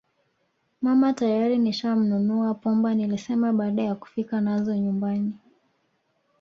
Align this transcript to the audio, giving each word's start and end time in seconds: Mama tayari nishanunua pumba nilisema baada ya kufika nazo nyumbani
Mama 0.81 1.13
tayari 1.13 1.57
nishanunua 1.57 2.53
pumba 2.53 2.93
nilisema 2.95 3.53
baada 3.53 3.81
ya 3.83 3.95
kufika 3.95 4.41
nazo 4.41 4.75
nyumbani 4.75 5.33